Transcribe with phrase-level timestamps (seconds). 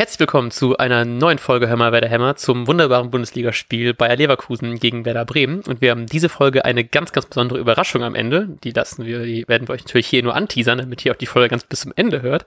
[0.00, 4.16] Herzlich willkommen zu einer neuen Folge Hör mal, wer der Hämmer zum wunderbaren Bundesligaspiel Bayer
[4.16, 5.60] Leverkusen gegen Werder Bremen.
[5.60, 8.48] Und wir haben diese Folge eine ganz, ganz besondere Überraschung am Ende.
[8.64, 11.26] Die lassen wir, die werden wir euch natürlich hier nur anteasern, damit ihr auch die
[11.26, 12.46] Folge ganz bis zum Ende hört.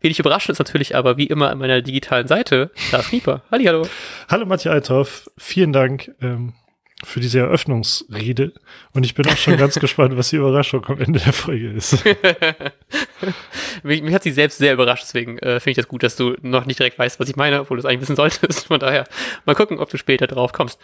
[0.00, 3.42] Wenig überraschend ist natürlich aber wie immer an meiner digitalen Seite Lars Knieper.
[3.52, 3.86] Hallo.
[4.28, 5.30] Hallo Matthias Althoff.
[5.38, 6.10] Vielen Dank.
[6.20, 6.54] Ähm
[7.04, 8.52] für diese Eröffnungsrede.
[8.92, 12.04] Und ich bin auch schon ganz gespannt, was die Überraschung am Ende der Folge ist.
[13.82, 16.34] mich, mich, hat sie selbst sehr überrascht, deswegen äh, finde ich das gut, dass du
[16.42, 18.66] noch nicht direkt weißt, was ich meine, obwohl du es eigentlich wissen solltest.
[18.66, 19.04] Von daher
[19.46, 20.80] mal gucken, ob du später drauf kommst.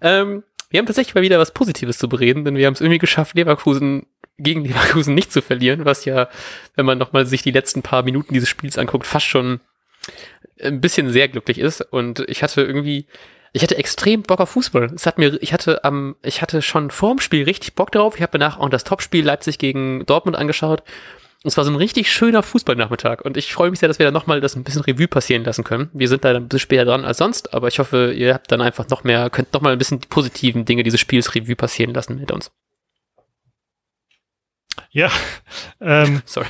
[0.00, 2.98] Ähm, wir haben tatsächlich mal wieder was Positives zu bereden, denn wir haben es irgendwie
[2.98, 4.06] geschafft, Leverkusen
[4.38, 6.28] gegen Leverkusen nicht zu verlieren, was ja,
[6.76, 9.60] wenn man nochmal sich die letzten paar Minuten dieses Spiels anguckt, fast schon
[10.62, 11.80] ein bisschen sehr glücklich ist.
[11.80, 13.06] Und ich hatte irgendwie
[13.52, 14.92] ich hatte extrem Bock auf Fußball.
[14.94, 18.16] Es hat mir, ich hatte am, ich hatte schon vorm Spiel richtig Bock drauf.
[18.16, 20.82] Ich habe danach auch das Topspiel Leipzig gegen Dortmund angeschaut.
[21.44, 23.24] Und es war so ein richtig schöner Fußballnachmittag.
[23.24, 25.62] Und ich freue mich sehr, dass wir da nochmal das ein bisschen Revue passieren lassen
[25.62, 25.88] können.
[25.92, 28.60] Wir sind da ein bisschen später dran als sonst, aber ich hoffe, ihr habt dann
[28.60, 32.18] einfach noch mehr, könnt nochmal ein bisschen die positiven Dinge dieses Spiels Revue passieren lassen
[32.18, 32.50] mit uns.
[34.90, 35.10] Ja.
[35.80, 36.22] Ähm.
[36.26, 36.46] Sorry.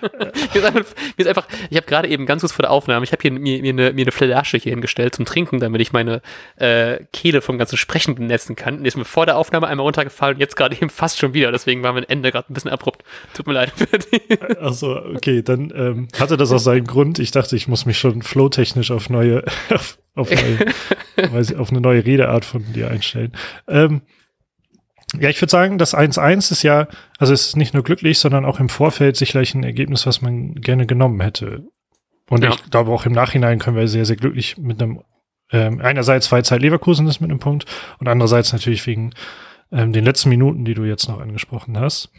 [0.00, 0.84] mir, ist einfach,
[1.16, 3.32] mir ist einfach, ich habe gerade eben ganz kurz vor der Aufnahme, ich habe hier
[3.32, 6.22] mir, mir, eine, mir eine Flasche hier hingestellt zum Trinken, damit ich meine
[6.56, 8.84] äh, Kehle vom ganzen Sprechen benetzen kann.
[8.84, 11.50] Die ist mir vor der Aufnahme einmal runtergefallen und jetzt gerade eben fast schon wieder.
[11.50, 13.02] Deswegen war mein Ende gerade ein bisschen abrupt.
[13.34, 13.72] Tut mir leid.
[14.60, 17.18] Achso, okay, dann ähm, hatte das auch seinen Grund.
[17.18, 22.04] Ich dachte, ich muss mich schon flowtechnisch auf neue, auf, auf, neue, auf eine neue
[22.04, 23.32] Redeart von dir einstellen.
[23.66, 24.02] Ähm,
[25.18, 26.86] ja, ich würde sagen, das 1-1 ist ja,
[27.18, 30.54] also es ist nicht nur glücklich, sondern auch im Vorfeld sicherlich ein Ergebnis, was man
[30.56, 31.64] gerne genommen hätte.
[32.28, 32.50] Und ja.
[32.50, 35.02] ich glaube, auch im Nachhinein können wir sehr, sehr glücklich mit einem,
[35.50, 37.64] ähm, einerseits, weil Zeit Leverkusen ist mit einem Punkt
[37.98, 39.14] und andererseits natürlich wegen
[39.72, 42.10] ähm, den letzten Minuten, die du jetzt noch angesprochen hast.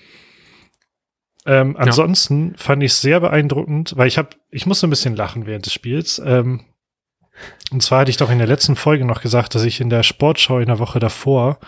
[1.46, 1.86] Ähm, ja.
[1.86, 5.68] Ansonsten fand ich es sehr beeindruckend, weil ich habe, ich musste ein bisschen lachen während
[5.68, 6.20] des Spiels.
[6.26, 6.62] Ähm,
[7.72, 10.04] und zwar hatte ich doch in der letzten Folge noch gesagt, dass ich in der
[10.04, 11.60] Sportschau in der Woche davor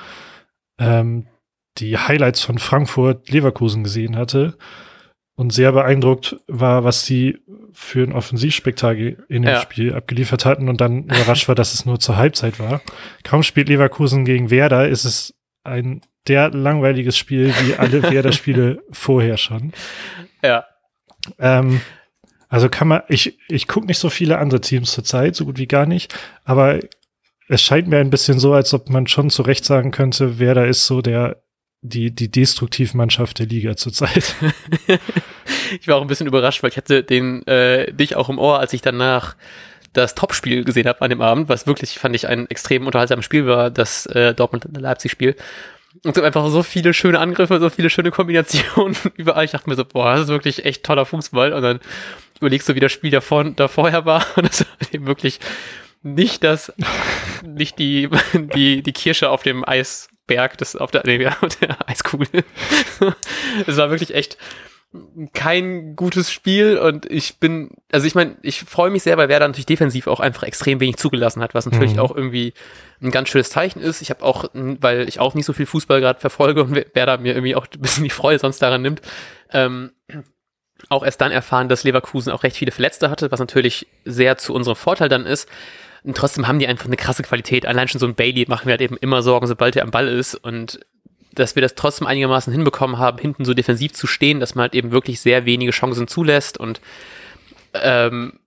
[0.81, 1.28] ähm,
[1.78, 4.58] die Highlights von Frankfurt Leverkusen gesehen hatte
[5.36, 7.40] und sehr beeindruckt war, was sie
[7.72, 9.62] für ein Offensivspektakel in dem ja.
[9.62, 12.81] Spiel abgeliefert hatten und dann überrascht war, dass es nur zur Halbzeit war.
[13.24, 15.34] Kaum spielt Leverkusen gegen Werder, ist es
[15.64, 19.72] ein der langweiliges Spiel wie alle Werder-Spiele vorher schon.
[20.44, 20.66] Ja.
[21.40, 21.81] Ähm,
[22.50, 25.68] also kann man, ich, ich gucke nicht so viele andere Teams zurzeit, so gut wie
[25.68, 26.80] gar nicht, aber
[27.52, 30.56] es scheint mir ein bisschen so, als ob man schon zu Recht sagen könnte, wer
[30.56, 31.44] da ist so der
[31.82, 34.36] die, die Destruktivmannschaft der Liga zurzeit.
[35.82, 38.60] ich war auch ein bisschen überrascht, weil ich hatte den äh, dich auch im Ohr,
[38.60, 39.36] als ich danach
[39.92, 43.48] das Topspiel gesehen habe an dem Abend, was wirklich, fand ich, ein extrem unterhaltsames Spiel
[43.48, 45.36] war, das äh, Dortmund-Leipzig-Spiel.
[46.06, 49.44] Und so einfach so viele schöne Angriffe, so viele schöne Kombinationen überall.
[49.44, 51.52] Ich dachte mir so, boah, das ist wirklich echt toller Fußball.
[51.52, 51.80] Und dann
[52.40, 54.26] überlegst du, wie das Spiel davor, da vorher war.
[54.38, 55.40] Und das war eben wirklich
[56.04, 56.74] nicht das,
[57.46, 62.28] nicht die, die, die Kirsche auf dem Eisberg, das auf der, nee, auf der Eiskugel.
[63.68, 64.38] Es war wirklich echt
[65.34, 69.48] kein gutes Spiel und ich bin, also ich meine, ich freue mich sehr, weil Werder
[69.48, 72.00] natürlich defensiv auch einfach extrem wenig zugelassen hat, was natürlich mhm.
[72.00, 72.54] auch irgendwie
[73.02, 74.02] ein ganz schönes Zeichen ist.
[74.02, 77.34] Ich habe auch, weil ich auch nicht so viel Fußball gerade verfolge und Werder mir
[77.34, 79.02] irgendwie auch ein bisschen die Freude sonst daran nimmt,
[79.52, 79.92] ähm,
[80.90, 84.54] auch erst dann erfahren, dass Leverkusen auch recht viele Verletzte hatte, was natürlich sehr zu
[84.54, 85.48] unserem Vorteil dann ist.
[86.04, 87.66] Und trotzdem haben die einfach eine krasse Qualität.
[87.66, 90.08] Allein schon so ein Bailey machen wir halt eben immer Sorgen, sobald er am Ball
[90.08, 90.36] ist.
[90.36, 90.80] Und
[91.34, 94.76] dass wir das trotzdem einigermaßen hinbekommen haben, hinten so defensiv zu stehen, dass man halt
[94.76, 96.82] eben wirklich sehr wenige Chancen zulässt und
[97.74, 98.40] ähm,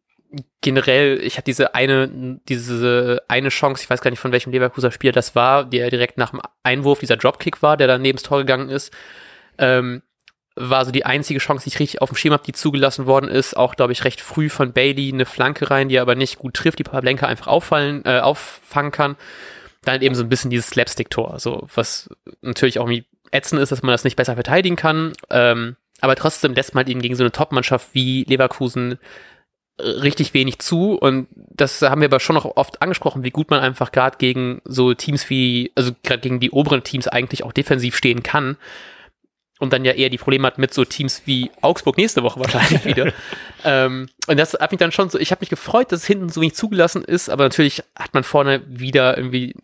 [0.61, 4.91] generell, ich hatte diese eine, diese eine Chance, ich weiß gar nicht von welchem Leverkuser
[4.91, 8.25] Spieler das war, der direkt nach dem Einwurf dieser Dropkick war, der dann neben das
[8.25, 8.93] Tor gegangen ist.
[9.59, 10.03] Ähm,
[10.57, 13.29] war so die einzige Chance, die ich richtig auf dem Schirm habe, die zugelassen worden
[13.29, 13.57] ist.
[13.57, 16.79] Auch, glaube ich, recht früh von Bailey eine Flanke rein, die aber nicht gut trifft,
[16.79, 19.17] die Pavlenka einfach auffallen, äh, auffangen kann.
[19.83, 22.09] Dann eben so ein bisschen dieses Slapstick-Tor, so was
[22.41, 25.13] natürlich auch irgendwie ätzend ist, dass man das nicht besser verteidigen kann.
[25.29, 28.99] Ähm, aber trotzdem lässt man halt eben gegen so eine Top-Mannschaft wie Leverkusen
[29.79, 33.51] äh, richtig wenig zu und das haben wir aber schon noch oft angesprochen, wie gut
[33.51, 37.53] man einfach gerade gegen so Teams wie, also gerade gegen die oberen Teams eigentlich auch
[37.53, 38.57] defensiv stehen kann
[39.61, 42.85] und dann ja eher die Probleme hat mit so Teams wie Augsburg nächste Woche wahrscheinlich
[42.85, 43.13] wieder.
[43.65, 46.29] ähm, und das hat mich dann schon so, ich habe mich gefreut, dass es hinten
[46.29, 49.55] so wenig zugelassen ist, aber natürlich hat man vorne wieder irgendwie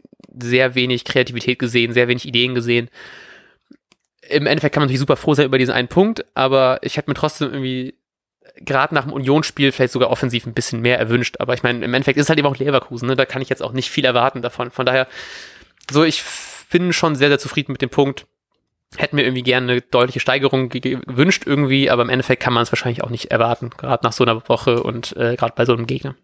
[0.40, 2.88] sehr wenig Kreativität gesehen, sehr wenig Ideen gesehen.
[4.28, 7.10] Im Endeffekt kann man natürlich super froh sein über diesen einen Punkt, aber ich hätte
[7.10, 7.94] mir trotzdem irgendwie
[8.56, 11.36] gerade nach dem Unionsspiel vielleicht sogar offensiv ein bisschen mehr erwünscht.
[11.40, 13.16] Aber ich meine, im Endeffekt ist es halt eben auch Leverkusen, ne?
[13.16, 14.70] da kann ich jetzt auch nicht viel erwarten davon.
[14.70, 15.08] Von daher,
[15.90, 16.22] so ich
[16.70, 18.26] bin schon sehr, sehr zufrieden mit dem Punkt
[18.96, 22.72] hätten mir irgendwie gerne eine deutliche Steigerung gewünscht irgendwie, aber im Endeffekt kann man es
[22.72, 25.86] wahrscheinlich auch nicht erwarten, gerade nach so einer Woche und äh, gerade bei so einem
[25.86, 26.16] Gegner.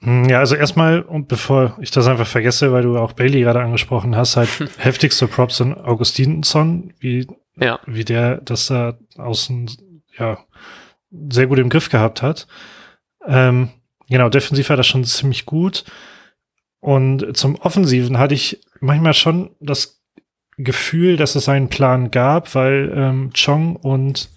[0.00, 3.60] Hm, ja, also erstmal, und bevor ich das einfach vergesse, weil du auch Bailey gerade
[3.60, 4.48] angesprochen hast, halt
[4.78, 7.26] heftigste Props an Augustinsson, wie,
[7.56, 7.78] ja.
[7.86, 9.70] wie der das da außen,
[10.18, 10.38] ja,
[11.10, 12.46] sehr gut im Griff gehabt hat.
[13.26, 13.70] Ähm,
[14.08, 15.84] genau, defensiv war das schon ziemlich gut.
[16.80, 20.01] Und zum Offensiven hatte ich manchmal schon das
[20.64, 24.30] Gefühl, dass es einen Plan gab, weil ähm, Chong und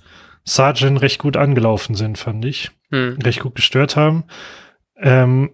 [0.44, 2.72] Sargent recht gut angelaufen sind, fand ich.
[2.92, 3.18] Hm.
[3.24, 4.26] Recht gut gestört haben.
[4.98, 5.52] Ähm,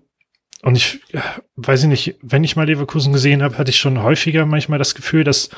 [0.63, 1.01] und ich
[1.55, 4.93] weiß ich nicht, wenn ich mal Leverkusen gesehen habe, hatte ich schon häufiger manchmal das
[4.93, 5.49] Gefühl, dass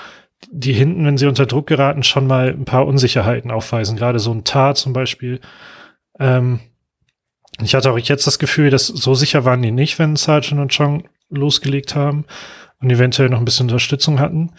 [0.52, 3.98] die hinten, wenn sie unter Druck geraten, schon mal ein paar Unsicherheiten aufweisen.
[3.98, 5.42] Gerade so ein Tar zum Beispiel.
[6.20, 6.60] Ähm,
[7.62, 10.76] ich hatte auch jetzt das Gefühl, dass so sicher waren die nicht, wenn Sargent und
[10.76, 12.26] Chong losgelegt haben
[12.82, 14.52] und eventuell noch ein bisschen Unterstützung hatten.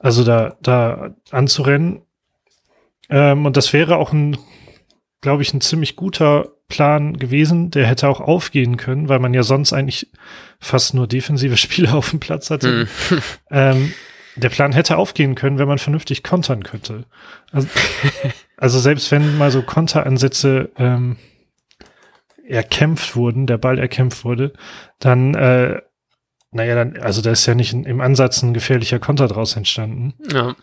[0.00, 2.02] Also da, da anzurennen.
[3.10, 4.38] Ähm, und das wäre auch ein,
[5.20, 7.70] glaube ich, ein ziemlich guter Plan gewesen.
[7.70, 10.10] Der hätte auch aufgehen können, weil man ja sonst eigentlich
[10.58, 12.88] fast nur defensive Spieler auf dem Platz hatte.
[13.10, 13.22] Mhm.
[13.52, 13.92] Ähm,
[14.36, 17.04] der Plan hätte aufgehen können, wenn man vernünftig kontern könnte.
[17.52, 17.68] Also,
[18.56, 21.16] also selbst wenn mal so Konteransätze ähm,
[22.46, 24.52] erkämpft wurden, der Ball erkämpft wurde,
[24.98, 25.82] dann äh,
[26.52, 30.14] naja, dann, also da ist ja nicht im Ansatz ein gefährlicher Konter draus entstanden.
[30.32, 30.56] Ja.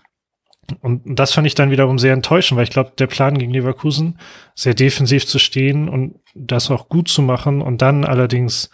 [0.81, 4.19] Und das fand ich dann wiederum sehr enttäuschend, weil ich glaube, der Plan gegen Leverkusen,
[4.53, 8.69] sehr defensiv zu stehen und das auch gut zu machen und dann allerdings,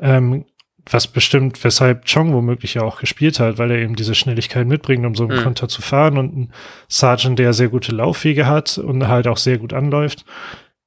[0.00, 0.46] ähm,
[0.88, 5.04] was bestimmt, weshalb Chong womöglich ja auch gespielt hat, weil er eben diese Schnelligkeit mitbringt,
[5.04, 5.42] um so einen mhm.
[5.42, 6.52] Konter zu fahren und ein
[6.88, 10.24] Sergeant, der sehr gute Laufwege hat und halt auch sehr gut anläuft.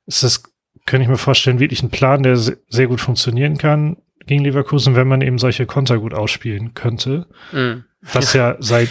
[0.08, 0.44] Ist das,
[0.88, 5.08] könnte ich mir vorstellen, wirklich ein Plan, der sehr gut funktionieren kann gegen Leverkusen, wenn
[5.08, 7.28] man eben solche Konter gut ausspielen könnte.
[7.52, 7.86] Mhm.
[8.02, 8.90] Was ja seit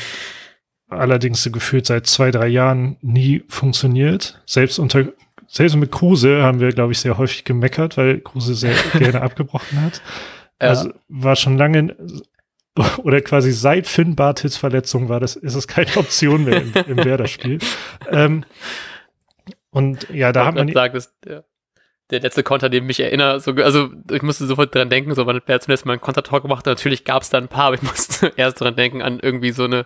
[0.88, 4.40] allerdings gefühlt seit zwei, drei Jahren nie funktioniert.
[4.46, 5.06] Selbst unter,
[5.46, 9.80] selbst mit Kruse haben wir, glaube ich, sehr häufig gemeckert, weil Kruse sehr gerne abgebrochen
[9.80, 10.02] hat.
[10.60, 10.68] Ja.
[10.68, 11.96] Also war schon lange
[13.02, 16.96] oder quasi seit Finn Bartels Verletzung war das, ist es keine Option mehr im, im
[17.04, 17.58] Werder-Spiel.
[18.10, 18.44] ähm,
[19.70, 20.68] und ja, da hat man.
[20.68, 21.42] Das, ja
[22.12, 25.40] der letzte Konter, den mich erinnere, so, also ich musste sofort dran denken, so, wann
[25.46, 26.76] wer zumindest mal einen Kontertalk gemacht hat.
[26.76, 29.64] Natürlich gab es da ein paar, aber ich musste erst dran denken an irgendwie so
[29.64, 29.84] eine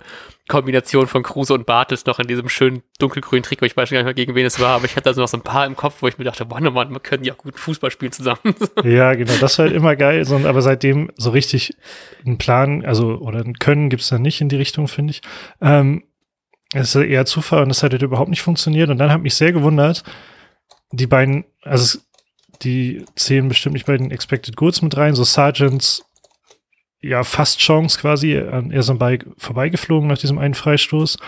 [0.48, 3.66] Kombination von Kruse und Bartels noch in diesem schönen dunkelgrünen Trikot.
[3.66, 5.28] Ich weiß gar nicht mehr, gegen wen es war, aber ich hatte da so noch
[5.28, 7.58] so ein paar im Kopf, wo ich mir dachte, boah, Mann, wir können ja gut
[7.58, 8.54] Fußball spielen zusammen.
[8.84, 11.76] ja, genau, das war halt immer geil, so, aber seitdem so richtig
[12.24, 15.20] ein Plan, also, oder ein Können gibt's da nicht in die Richtung, finde ich.
[15.60, 16.04] Ähm,
[16.74, 19.34] es ist eher Zufall und das hat halt überhaupt nicht funktioniert und dann hat mich
[19.34, 20.02] sehr gewundert,
[20.92, 21.98] die beiden, also
[22.62, 25.14] die zählen bestimmt nicht bei den Expected Goods mit rein.
[25.14, 26.04] So Sergeants,
[27.00, 28.38] ja, fast Chance quasi.
[28.38, 31.18] An er ist am Ball vorbeigeflogen nach diesem einen Freistoß.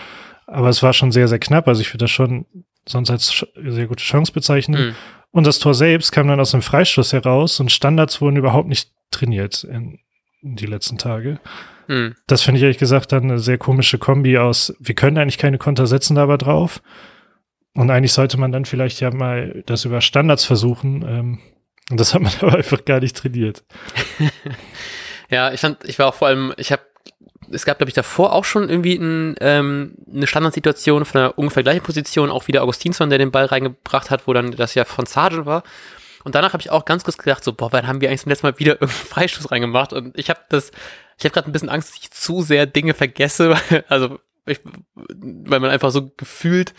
[0.47, 1.67] Aber es war schon sehr, sehr knapp.
[1.67, 2.45] Also ich würde das schon
[2.87, 4.87] sonst als sehr gute Chance bezeichnen.
[4.87, 4.95] Mhm.
[5.31, 8.91] Und das Tor selbst kam dann aus dem Freistoß heraus und Standards wurden überhaupt nicht
[9.11, 9.99] trainiert in,
[10.41, 11.39] in die letzten Tage.
[11.87, 12.15] Mhm.
[12.27, 15.57] Das finde ich ehrlich gesagt dann eine sehr komische Kombi aus, wir können eigentlich keine
[15.57, 16.81] Konter setzen da aber drauf.
[17.79, 21.01] Und eigentlich sollte man dann vielleicht ja mal das über Standards versuchen.
[21.07, 21.39] Ähm,
[21.89, 23.63] und das hat man aber einfach gar nicht trainiert.
[25.29, 26.81] ja, ich fand, ich war auch vor allem, ich habe,
[27.49, 31.63] es gab, glaube ich, davor auch schon irgendwie ein, ähm, eine Standardsituation von einer ungefähr
[31.63, 35.05] gleichen Position, auch wieder Augustinsson, der den Ball reingebracht hat, wo dann das ja von
[35.05, 35.63] Sargent war.
[36.25, 38.29] Und danach habe ich auch ganz kurz gedacht, so, boah, wann haben wir eigentlich zum
[38.29, 39.93] letzten Mal wieder irgendeinen Freistoß reingemacht?
[39.93, 40.71] Und ich habe das,
[41.17, 43.55] ich habe gerade ein bisschen Angst, dass ich zu sehr Dinge vergesse,
[43.87, 46.73] also ich, weil man einfach so gefühlt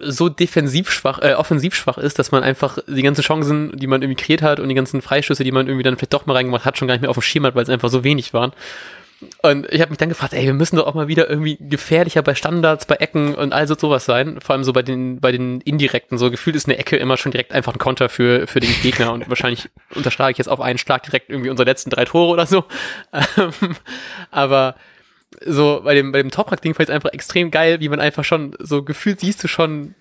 [0.00, 4.02] so defensiv schwach, äh, offensiv schwach ist, dass man einfach die ganzen Chancen, die man
[4.02, 6.64] irgendwie kreiert hat und die ganzen Freischüsse, die man irgendwie dann vielleicht doch mal reingemacht
[6.64, 8.52] hat, schon gar nicht mehr auf dem Schirm hat, weil es einfach so wenig waren.
[9.42, 12.22] Und ich habe mich dann gefragt, ey, wir müssen doch auch mal wieder irgendwie gefährlicher
[12.22, 14.38] bei Standards, bei Ecken und all so sowas sein.
[14.40, 16.18] Vor allem so bei den, bei den indirekten.
[16.18, 19.12] So gefühlt ist eine Ecke immer schon direkt einfach ein Konter für, für den Gegner.
[19.12, 22.46] Und wahrscheinlich unterschlage ich jetzt auf einen Schlag direkt irgendwie unsere letzten drei Tore oder
[22.46, 22.64] so.
[24.30, 24.76] aber
[25.44, 28.54] so bei dem, bei dem Toprak-Ding fand ich einfach extrem geil, wie man einfach schon
[28.58, 29.94] so gefühlt siehst du schon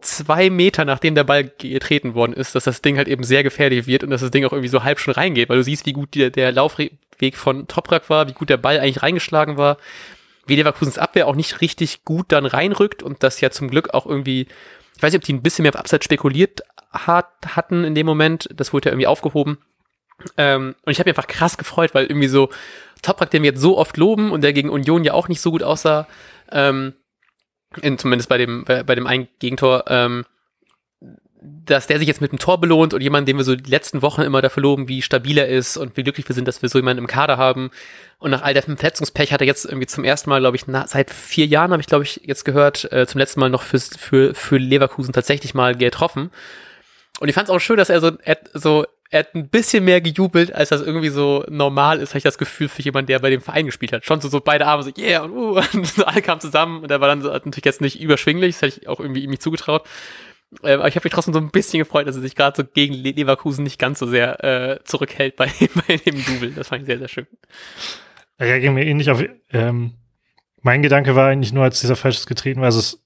[0.00, 3.86] zwei Meter nachdem der Ball getreten worden ist, dass das Ding halt eben sehr gefährlich
[3.86, 5.92] wird und dass das Ding auch irgendwie so halb schon reingeht, weil du siehst, wie
[5.92, 9.76] gut der, der Laufweg von Toprak war, wie gut der Ball eigentlich reingeschlagen war,
[10.46, 14.06] wie Leverkusens Abwehr auch nicht richtig gut dann reinrückt und das ja zum Glück auch
[14.06, 14.46] irgendwie,
[14.96, 16.62] ich weiß nicht, ob die ein bisschen mehr auf Abseits spekuliert
[16.92, 19.58] hat, hatten in dem Moment, das wurde ja irgendwie aufgehoben.
[20.36, 22.50] Ähm, und ich habe mich einfach krass gefreut, weil irgendwie so,
[23.02, 25.50] Toprak, den wir jetzt so oft loben und der gegen Union ja auch nicht so
[25.50, 26.06] gut aussah,
[26.52, 26.94] ähm,
[27.80, 30.24] in, zumindest bei dem, bei, bei dem einen Gegentor, ähm,
[31.42, 34.02] dass der sich jetzt mit einem Tor belohnt und jemand, den wir so die letzten
[34.02, 36.68] Wochen immer dafür loben, wie stabil er ist und wie glücklich wir sind, dass wir
[36.68, 37.70] so jemanden im Kader haben.
[38.18, 40.86] Und nach all der Verletzungspech hat er jetzt irgendwie zum ersten Mal, glaube ich, na,
[40.86, 43.96] seit vier Jahren habe ich, glaube ich, jetzt gehört, äh, zum letzten Mal noch fürs,
[43.96, 46.30] für, für Leverkusen tatsächlich mal getroffen.
[47.20, 48.12] Und ich fand es auch schön, dass er so,
[48.52, 52.24] so, er hat ein bisschen mehr gejubelt, als das irgendwie so normal ist, habe ich
[52.24, 54.04] das Gefühl für jemanden, der bei dem Verein gespielt hat.
[54.04, 56.90] Schon so, so beide Arme so, yeah, und, uh, und so alle kamen zusammen und
[56.90, 59.42] er war dann so, natürlich jetzt nicht überschwinglich, das hätte ich auch irgendwie ihm nicht
[59.42, 59.84] zugetraut.
[60.62, 62.64] Ähm, aber ich habe mich trotzdem so ein bisschen gefreut, dass er sich gerade so
[62.64, 65.46] gegen Leverkusen nicht ganz so sehr äh, zurückhält bei,
[65.88, 66.52] bei dem Double.
[66.52, 67.26] Das fand ich sehr, sehr schön.
[68.38, 69.22] Ja, ging mir ähnlich auf.
[69.52, 69.94] Ähm,
[70.62, 73.04] mein Gedanke war eigentlich nur, als dieser Falsches getreten war, also es,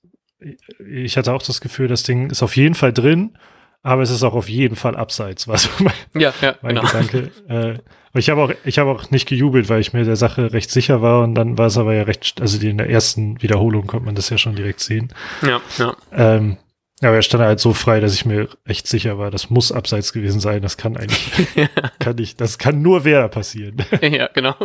[0.86, 3.36] ich hatte auch das Gefühl, das Ding ist auf jeden Fall drin,
[3.84, 6.88] aber es ist auch auf jeden Fall abseits, war so mein, ja, ja, mein genau.
[6.88, 7.30] Gedanke.
[7.48, 7.78] Äh,
[8.16, 11.02] ich habe auch, ich habe auch nicht gejubelt, weil ich mir der Sache recht sicher
[11.02, 14.14] war und dann war es aber ja recht, also in der ersten Wiederholung konnte man
[14.14, 15.12] das ja schon direkt sehen.
[15.42, 15.96] Ja, ja.
[16.12, 16.56] Ähm,
[17.02, 20.12] aber er stand halt so frei, dass ich mir echt sicher war, das muss abseits
[20.12, 20.62] gewesen sein.
[20.62, 21.32] Das kann eigentlich,
[21.98, 23.76] kann nicht, das kann nur Werder passieren.
[24.00, 24.54] ja, genau.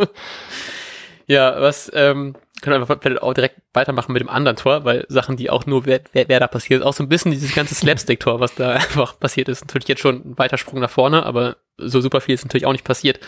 [1.26, 5.04] Ja, was, ähm, können wir einfach vielleicht auch direkt weitermachen mit dem anderen Tor, weil
[5.08, 7.74] Sachen, die auch nur wer, wer, wer da passiert, auch so ein bisschen dieses ganze
[7.74, 9.62] Slapstick-Tor, was da einfach passiert ist.
[9.62, 12.84] Natürlich jetzt schon ein Weitersprung nach vorne, aber so super viel ist natürlich auch nicht
[12.84, 13.20] passiert.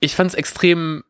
[0.00, 1.04] Ich fand es extrem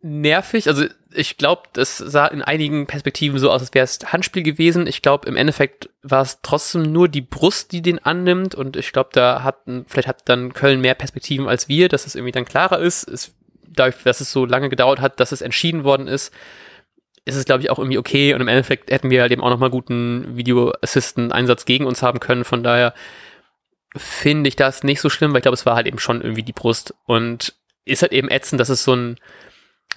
[0.00, 0.68] nervig.
[0.68, 4.86] Also ich glaube, das sah in einigen Perspektiven so aus, als wäre es Handspiel gewesen.
[4.86, 8.54] Ich glaube, im Endeffekt war es trotzdem nur die Brust, die den annimmt.
[8.54, 12.14] Und ich glaube, da hat vielleicht hat dann Köln mehr Perspektiven als wir, dass es
[12.14, 13.08] irgendwie dann klarer ist.
[13.08, 13.34] Es,
[13.78, 16.32] dadurch, dass es so lange gedauert hat, dass es entschieden worden ist,
[17.24, 18.34] ist es, glaube ich, auch irgendwie okay.
[18.34, 22.44] Und im Endeffekt hätten wir halt eben auch nochmal guten Video-Assisten-Einsatz gegen uns haben können.
[22.44, 22.94] Von daher
[23.96, 26.42] finde ich das nicht so schlimm, weil ich glaube, es war halt eben schon irgendwie
[26.42, 26.94] die Brust.
[27.04, 27.54] Und
[27.84, 29.16] ist halt eben ätzend, dass es so ein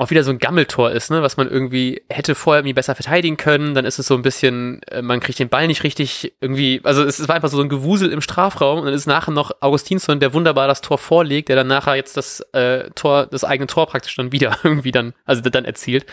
[0.02, 3.38] auch wieder so ein Gammeltor ist, ne, was man irgendwie hätte vorher irgendwie besser verteidigen
[3.38, 6.82] können, dann ist es so ein bisschen, äh, man kriegt den Ball nicht richtig irgendwie,
[6.84, 10.20] also es, war einfach so ein Gewusel im Strafraum und dann ist nachher noch Augustinsson,
[10.20, 13.86] der wunderbar das Tor vorlegt, der dann nachher jetzt das äh, Tor, das eigene Tor
[13.86, 16.08] praktisch dann wieder irgendwie dann, also dann erzielt.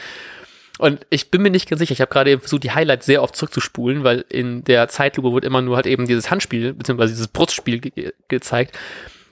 [0.78, 3.22] Und ich bin mir nicht ganz sicher, ich habe gerade eben versucht, die Highlights sehr
[3.22, 7.28] oft zurückzuspulen, weil in der Zeitlupe wird immer nur halt eben dieses Handspiel, beziehungsweise dieses
[7.28, 8.78] Brustspiel ge gezeigt.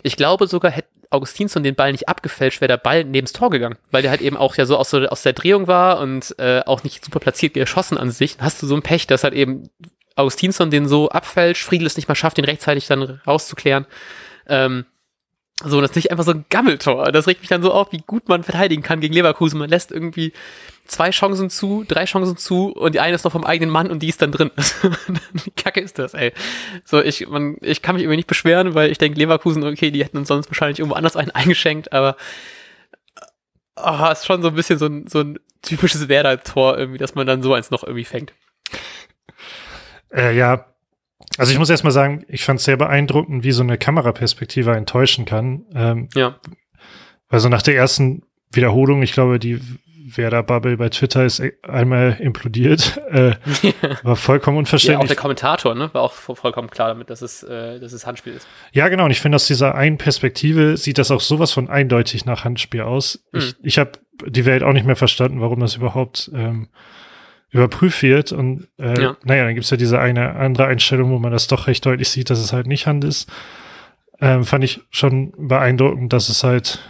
[0.03, 3.51] Ich glaube sogar, hätte Augustinsson den Ball nicht abgefälscht, wäre der Ball neben das Tor
[3.51, 6.61] gegangen, weil der halt eben auch ja so aus, aus der Drehung war und äh,
[6.65, 8.37] auch nicht super platziert geschossen an sich.
[8.41, 9.69] Hast du so ein Pech, dass halt eben
[10.15, 13.87] Augustinsson den so abfälscht, Friedel es nicht mal schafft, den rechtzeitig dann rauszuklären.
[14.49, 14.87] Ähm,
[15.65, 17.11] so, das ist nicht einfach so ein Gammeltor.
[17.13, 19.59] Das regt mich dann so auf, wie gut man verteidigen kann gegen Leverkusen.
[19.59, 20.35] Man lässt irgendwie
[20.85, 24.01] zwei Chancen zu, drei Chancen zu und die eine ist noch vom eigenen Mann und
[24.01, 24.51] die ist dann drin.
[25.33, 26.33] wie kacke ist das, ey?
[26.85, 30.05] So, ich, man, ich kann mich irgendwie nicht beschweren, weil ich denke, Leverkusen, okay, die
[30.05, 32.17] hätten uns sonst wahrscheinlich irgendwo anders einen eingeschenkt, aber
[33.77, 37.27] oh, ist schon so ein bisschen so ein, so ein typisches Werder-Tor irgendwie, dass man
[37.27, 38.35] dann so eins noch irgendwie fängt.
[40.13, 40.67] Äh, ja,
[41.39, 45.25] also ich muss erstmal sagen, ich fand es sehr beeindruckend, wie so eine Kameraperspektive enttäuschen
[45.25, 45.65] kann.
[45.75, 46.39] Ähm, ja.
[47.29, 49.61] Also nach der ersten Wiederholung, ich glaube, die
[50.07, 53.01] Werder-Bubble bei Twitter ist einmal implodiert.
[53.11, 53.33] Äh,
[54.03, 54.99] war vollkommen unverständlich.
[54.99, 58.07] Ja, auch der Kommentator, ne, war auch vollkommen klar damit, dass es, äh, dass es
[58.07, 58.47] Handspiel ist.
[58.73, 59.05] Ja, genau.
[59.05, 62.83] Und ich finde, aus dieser einen Perspektive sieht das auch sowas von eindeutig nach Handspiel
[62.83, 63.25] aus.
[63.33, 63.41] Mhm.
[63.41, 63.93] Ich, ich habe
[64.25, 66.69] die Welt auch nicht mehr verstanden, warum das überhaupt ähm,
[67.57, 68.33] überprüft wird.
[68.33, 69.17] Und äh, ja.
[69.25, 72.31] naja, dann gibt's ja diese eine andere Einstellung, wo man das doch recht deutlich sieht,
[72.31, 73.31] dass es halt nicht Hand ist.
[74.21, 76.81] Ähm, fand ich schon beeindruckend, dass es halt,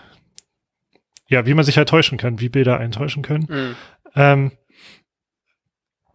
[1.28, 3.46] ja, wie man sich halt täuschen kann, wie Bilder eintäuschen können.
[3.48, 3.76] Mhm.
[4.14, 4.52] Ähm,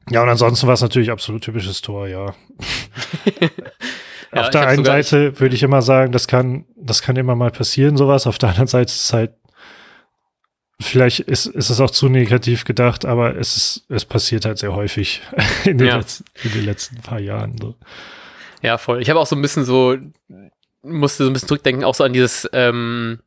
[0.10, 2.28] ja, und ansonsten war es natürlich absolut typisches Tor, ja.
[4.34, 7.52] ja Auf der einen Seite würde ich immer sagen, das kann, das kann immer mal
[7.52, 8.26] passieren, sowas.
[8.26, 9.34] Auf der anderen Seite ist es halt
[10.82, 14.76] vielleicht ist, ist es auch zu negativ gedacht, aber es ist, es passiert halt sehr
[14.76, 15.22] häufig
[15.66, 15.98] in den, ja.
[15.98, 17.56] letzten, in den letzten paar Jahren.
[17.60, 17.76] So.
[18.62, 19.02] Ja, voll.
[19.02, 19.98] Ich habe auch so ein bisschen so,
[20.84, 23.20] musste so ein bisschen zurückdenken, auch so an dieses ähm,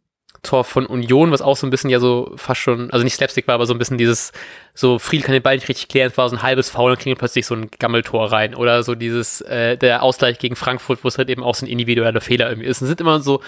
[0.43, 3.49] Tor von Union, was auch so ein bisschen ja so fast schon, also nicht Slapstick
[3.49, 4.33] war, aber so ein bisschen dieses,
[4.75, 6.99] so Fried kann den Ball nicht richtig klären, es war so ein halbes Foul, dann
[6.99, 8.55] kriegen plötzlich so ein Gammeltor rein.
[8.55, 11.69] Oder so dieses, äh, der Ausgleich gegen Frankfurt, wo es halt eben auch so ein
[11.69, 12.83] individueller Fehler irgendwie ist.
[12.83, 13.43] Es sind immer so,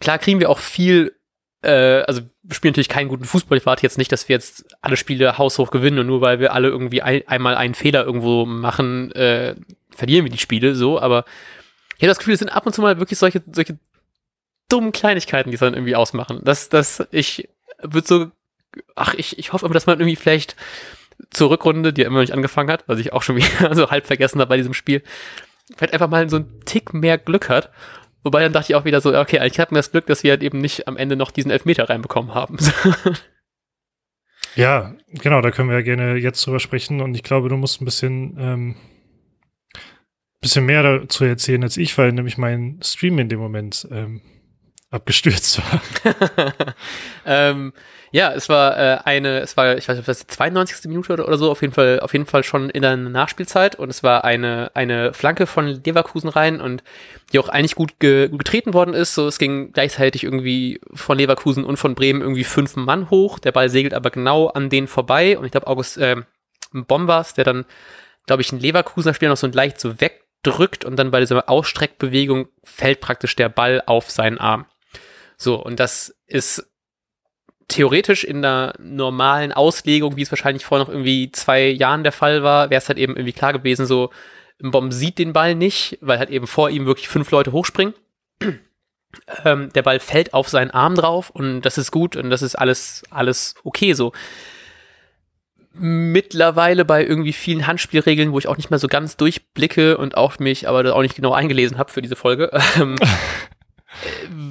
[0.00, 1.14] klar kriegen wir auch viel
[1.62, 3.58] äh, also wir spielen natürlich keinen guten Fußball.
[3.58, 6.52] Ich warte jetzt nicht, dass wir jetzt alle Spiele haushoch gewinnen und nur weil wir
[6.52, 9.54] alle irgendwie ein, einmal einen Fehler irgendwo machen, äh,
[9.90, 11.24] verlieren wir die Spiele so, aber
[11.96, 13.78] ich habe das Gefühl, es sind ab und zu mal wirklich solche, solche
[14.70, 16.40] dummen Kleinigkeiten, die es dann irgendwie ausmachen.
[16.42, 17.50] Dass, dass ich
[17.82, 18.30] würde so,
[18.94, 20.56] ach, ich, ich hoffe aber, dass man irgendwie vielleicht
[21.28, 23.90] zur Rückrunde, die ja immer noch nicht angefangen hat, was ich auch schon wieder so
[23.90, 25.02] halb vergessen habe bei diesem Spiel,
[25.76, 27.70] vielleicht einfach mal so einen Tick mehr Glück hat
[28.22, 30.32] Wobei dann dachte ich auch wieder so, okay, ich habe mir das Glück, dass wir
[30.32, 32.58] halt eben nicht am Ende noch diesen Elfmeter reinbekommen haben.
[34.56, 37.80] ja, genau, da können wir ja gerne jetzt drüber sprechen und ich glaube, du musst
[37.80, 38.76] ein bisschen, ähm,
[40.40, 44.20] bisschen mehr dazu erzählen als ich, weil nämlich mein Stream in dem Moment ähm,
[44.90, 46.14] abgestürzt war.
[47.26, 47.72] ähm,
[48.12, 50.88] ja, es war äh, eine, es war, ich weiß nicht, ob das die 92.
[50.88, 54.02] Minute oder, so, auf jeden Fall, auf jeden Fall schon in der Nachspielzeit und es
[54.02, 56.82] war eine, eine Flanke von Leverkusen rein und
[57.32, 59.14] die auch eigentlich gut, ge, gut getreten worden ist.
[59.14, 63.38] So, es ging gleichzeitig irgendwie von Leverkusen und von Bremen irgendwie fünf Mann hoch.
[63.38, 66.16] Der Ball segelt aber genau an denen vorbei und ich glaube, August äh,
[66.72, 67.64] Bombers, der dann,
[68.26, 72.48] glaube ich, ein Leverkusener Spieler noch so leicht so wegdrückt und dann bei dieser Ausstreckbewegung
[72.64, 74.66] fällt praktisch der Ball auf seinen Arm.
[75.42, 76.70] So, und das ist
[77.66, 82.42] theoretisch in der normalen Auslegung, wie es wahrscheinlich vor noch irgendwie zwei Jahren der Fall
[82.42, 84.10] war, wäre es halt eben irgendwie klar gewesen, so,
[84.58, 87.94] Bomb sieht den Ball nicht, weil halt eben vor ihm wirklich fünf Leute hochspringen.
[89.46, 92.56] ähm, der Ball fällt auf seinen Arm drauf und das ist gut und das ist
[92.56, 94.12] alles, alles okay so.
[95.72, 100.38] Mittlerweile bei irgendwie vielen Handspielregeln, wo ich auch nicht mehr so ganz durchblicke und auch
[100.38, 104.26] mich aber auch nicht genau eingelesen habe für diese Folge, ähm, äh,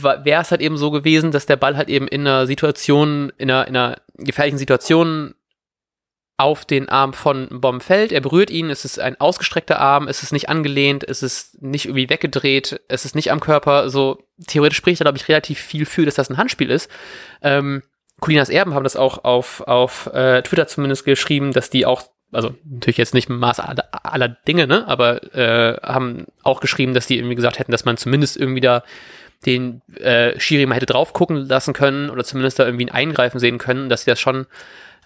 [0.00, 3.50] wäre es halt eben so gewesen, dass der Ball halt eben in einer Situation, in
[3.50, 5.34] einer, in einer gefährlichen Situation
[6.36, 8.10] auf den Arm von Bomb fällt.
[8.10, 11.84] Er berührt ihn, es ist ein ausgestreckter Arm, es ist nicht angelehnt, es ist nicht
[11.84, 13.90] irgendwie weggedreht, es ist nicht am Körper.
[13.90, 16.90] So theoretisch spricht da, glaube ich, relativ viel für, dass das ein Handspiel ist.
[17.42, 17.82] Ähm,
[18.20, 22.54] Colinas Erben haben das auch auf, auf äh, Twitter zumindest geschrieben, dass die auch also
[22.64, 27.06] natürlich jetzt nicht im Maß aller, aller Dinge, ne, aber äh, haben auch geschrieben, dass
[27.06, 28.82] die irgendwie gesagt hätten, dass man zumindest irgendwie da
[29.46, 33.40] den äh, Schiri mal hätte drauf gucken lassen können oder zumindest da irgendwie ein Eingreifen
[33.40, 34.46] sehen können, dass sie das schon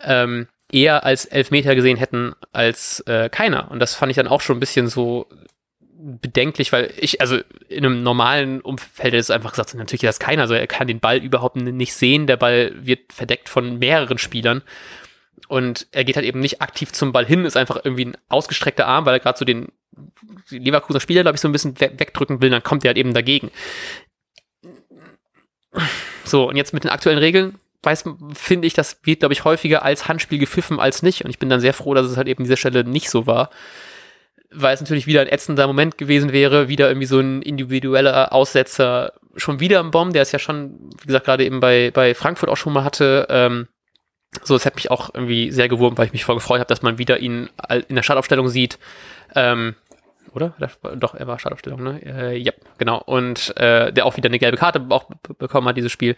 [0.03, 3.71] ähm, eher als Elfmeter gesehen hätten als äh, keiner.
[3.71, 5.29] Und das fand ich dann auch schon ein bisschen so
[5.99, 7.39] bedenklich, weil ich, also
[7.69, 11.19] in einem normalen Umfeld ist einfach gesagt, natürlich das keiner, also er kann den Ball
[11.19, 14.63] überhaupt nicht sehen, der Ball wird verdeckt von mehreren Spielern
[15.49, 18.87] und er geht halt eben nicht aktiv zum Ball hin, ist einfach irgendwie ein ausgestreckter
[18.87, 19.73] Arm, weil er gerade so den
[20.51, 23.51] Leverkusener Spieler, glaube ich, so ein bisschen wegdrücken will, dann kommt er halt eben dagegen.
[26.25, 28.05] So, und jetzt mit den aktuellen Regeln, weiß,
[28.35, 31.25] finde ich, das wird, glaube ich, häufiger als Handspiel gepfiffen als nicht.
[31.25, 33.27] Und ich bin dann sehr froh, dass es halt eben an dieser Stelle nicht so
[33.27, 33.51] war.
[34.51, 39.13] Weil es natürlich wieder ein ätzender Moment gewesen wäre, wieder irgendwie so ein individueller Aussetzer,
[39.37, 42.49] schon wieder ein Bomb, der es ja schon, wie gesagt, gerade eben bei, bei Frankfurt
[42.49, 43.27] auch schon mal hatte.
[43.29, 43.69] Ähm,
[44.43, 46.83] so, es hat mich auch irgendwie sehr gewurmt, weil ich mich voll gefreut habe, dass
[46.83, 47.49] man wieder ihn
[47.89, 48.79] in der Startaufstellung sieht.
[49.35, 49.75] Ähm,
[50.37, 50.55] oder?
[50.97, 52.01] Doch, er war Startaufstellung, ne?
[52.05, 53.03] Äh, ja, genau.
[53.05, 55.05] Und äh, der auch wieder eine gelbe Karte auch
[55.39, 56.15] bekommen hat, dieses Spiel.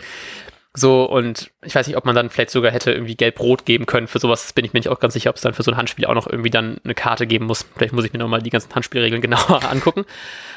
[0.75, 4.07] So, und ich weiß nicht, ob man dann vielleicht sogar hätte irgendwie gelb-rot geben können
[4.07, 4.53] für sowas.
[4.53, 6.15] Bin ich mir nicht auch ganz sicher, ob es dann für so ein Handspiel auch
[6.15, 7.67] noch irgendwie dann eine Karte geben muss.
[7.75, 10.05] Vielleicht muss ich mir nochmal die ganzen Handspielregeln genauer angucken.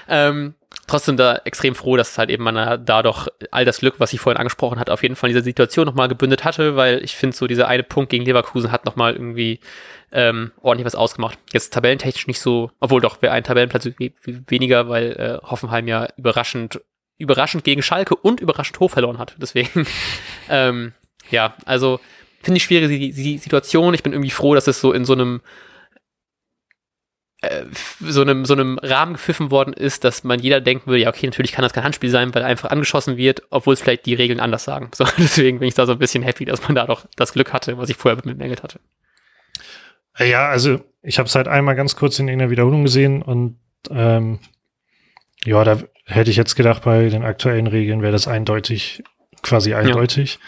[0.07, 0.55] Ähm,
[0.91, 4.19] trotzdem da extrem froh, dass halt eben man da doch all das Glück, was ich
[4.19, 7.35] vorhin angesprochen hat, auf jeden Fall in dieser Situation nochmal gebündet hatte, weil ich finde
[7.35, 9.59] so dieser eine Punkt gegen Leverkusen hat nochmal irgendwie
[10.11, 11.37] ähm, ordentlich was ausgemacht.
[11.53, 13.89] Jetzt tabellentechnisch nicht so, obwohl doch, wäre ein Tabellenplatz
[14.25, 16.81] weniger, weil äh, Hoffenheim ja überraschend,
[17.17, 19.35] überraschend gegen Schalke und überraschend hoch verloren hat.
[19.37, 19.87] Deswegen,
[20.49, 20.93] ähm,
[21.29, 21.99] ja, also
[22.43, 23.93] finde ich schwierige Situation.
[23.93, 25.41] Ich bin irgendwie froh, dass es so in so einem
[28.01, 31.25] so einem, so einem Rahmen gepfiffen worden ist, dass man jeder denken würde, ja, okay,
[31.25, 34.13] natürlich kann das kein Handspiel sein, weil er einfach angeschossen wird, obwohl es vielleicht die
[34.13, 34.91] Regeln anders sagen.
[34.95, 37.53] So, deswegen bin ich da so ein bisschen happy, dass man da doch das Glück
[37.53, 38.79] hatte, was ich vorher bemängelt hatte.
[40.19, 43.57] Ja, also ich habe es halt einmal ganz kurz in irgendeiner Wiederholung gesehen und
[43.89, 44.39] ähm,
[45.43, 49.03] ja, da hätte ich jetzt gedacht, bei den aktuellen Regeln wäre das eindeutig,
[49.41, 50.39] quasi eindeutig.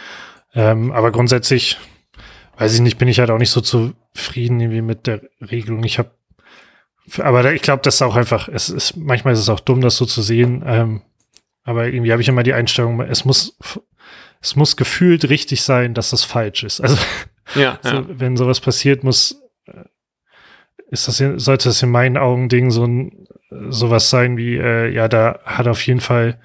[0.53, 0.71] Ja.
[0.71, 1.77] Ähm, aber grundsätzlich,
[2.58, 5.84] weiß ich nicht, bin ich halt auch nicht so zufrieden irgendwie mit der Regelung.
[5.84, 6.12] Ich habe,
[7.20, 9.98] aber ich glaube, das ist auch einfach, es ist, manchmal ist es auch dumm, das
[9.98, 10.63] so zu sehen.
[10.66, 11.02] Ähm,
[11.63, 13.58] aber irgendwie habe ich immer die Einstellung, es muss,
[14.42, 16.82] es muss gefühlt richtig sein, dass das falsch ist.
[16.82, 16.98] Also,
[17.56, 18.06] ja, so, ja.
[18.08, 19.44] wenn sowas passiert, muss
[20.94, 23.28] ist das, sollte das in meinen Augen Ding so ein,
[23.70, 26.39] sowas sein wie, äh, ja, da hat auf jeden Fall,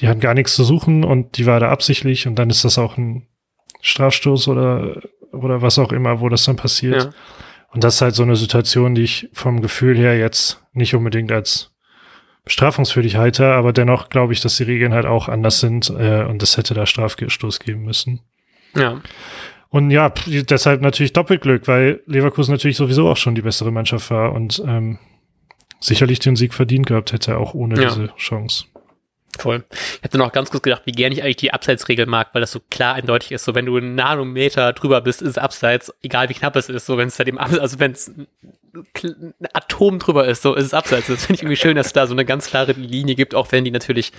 [0.00, 2.78] die hat gar nichts zu suchen und die war da absichtlich und dann ist das
[2.78, 3.28] auch ein
[3.80, 7.04] Strafstoß oder, oder was auch immer, wo das dann passiert.
[7.04, 7.10] Ja.
[7.72, 11.32] Und das ist halt so eine Situation, die ich vom Gefühl her jetzt nicht unbedingt
[11.32, 11.70] als
[12.44, 16.42] bestrafungswürdig halte, aber dennoch glaube ich, dass die Regeln halt auch anders sind äh, und
[16.42, 18.20] es hätte da Strafstoß geben müssen.
[18.74, 19.00] Ja.
[19.68, 24.32] Und ja, deshalb natürlich Doppelglück, weil Leverkusen natürlich sowieso auch schon die bessere Mannschaft war
[24.32, 24.98] und ähm,
[25.80, 27.88] sicherlich den Sieg verdient gehabt hätte, auch ohne ja.
[27.88, 28.64] diese Chance.
[29.38, 29.64] Voll.
[29.70, 32.52] Ich hätte noch ganz kurz gedacht, wie gerne ich eigentlich die Abseitsregel mag, weil das
[32.52, 33.44] so klar eindeutig ist.
[33.44, 36.84] So, wenn du einen Nanometer drüber bist, ist es Abseits, egal wie knapp es ist.
[36.84, 40.74] So, wenn es halt eben, also wenn es ein Atom drüber ist, so ist es
[40.74, 41.06] Abseits.
[41.06, 43.50] Das finde ich irgendwie schön, dass es da so eine ganz klare Linie gibt, auch
[43.52, 44.12] wenn die natürlich,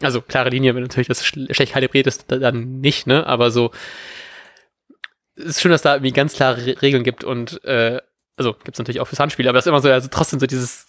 [0.00, 3.70] also klare Linie, wenn natürlich das schlecht kalibriert ist, dann nicht, ne, aber so,
[5.36, 8.00] ist schön, dass da irgendwie ganz klare Regeln gibt und äh,
[8.36, 10.46] also gibt es natürlich auch fürs Handspiel, aber das ist immer so, also trotzdem so
[10.46, 10.88] dieses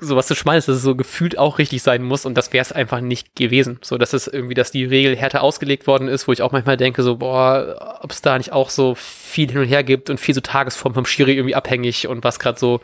[0.00, 2.72] sowas zu schmeißen, dass es so gefühlt auch richtig sein muss und das wäre es
[2.72, 3.78] einfach nicht gewesen.
[3.82, 6.76] So, dass es irgendwie, dass die Regel härter ausgelegt worden ist, wo ich auch manchmal
[6.76, 10.18] denke, so, boah, ob es da nicht auch so viel hin und her gibt und
[10.18, 12.80] viel so Tagesform vom Schiri irgendwie abhängig und was gerade so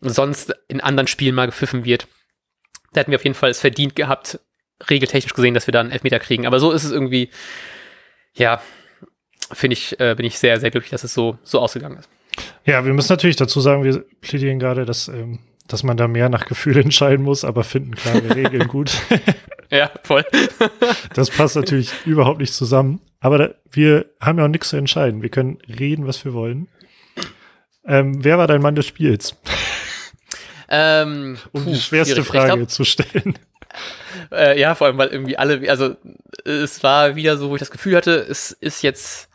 [0.00, 2.06] sonst in anderen Spielen mal gepfiffen wird.
[2.92, 4.38] Da hätten wir auf jeden Fall es verdient gehabt,
[4.88, 6.46] regeltechnisch gesehen, dass wir da einen Elfmeter kriegen.
[6.46, 7.30] Aber so ist es irgendwie,
[8.34, 8.62] ja,
[9.52, 12.08] finde ich, äh, bin ich sehr, sehr glücklich, dass es so, so ausgegangen ist.
[12.64, 16.28] Ja, wir müssen natürlich dazu sagen, wir plädieren gerade, dass, ähm, dass man da mehr
[16.28, 19.00] nach Gefühl entscheiden muss, aber finden klare Regeln gut.
[19.70, 20.24] ja, voll.
[21.14, 23.00] das passt natürlich überhaupt nicht zusammen.
[23.20, 25.22] Aber da, wir haben ja auch nichts zu entscheiden.
[25.22, 26.68] Wir können reden, was wir wollen.
[27.84, 29.36] Ähm, wer war dein Mann des Spiels?
[30.68, 33.38] Ähm, um puh, die schwerste Frage glaub, zu stellen.
[34.30, 35.96] Äh, ja, vor allem, weil irgendwie alle, also
[36.44, 39.27] es war wieder so, wo ich das Gefühl hatte, es ist jetzt